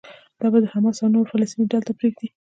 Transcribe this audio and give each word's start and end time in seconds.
دا 0.39 0.47
به 0.53 0.59
حماس 0.73 0.97
او 1.01 1.09
نورو 1.13 1.31
فلسطيني 1.31 1.65
ډلو 1.71 1.85
ته 1.87 1.93
پرېږدي. 1.99 2.27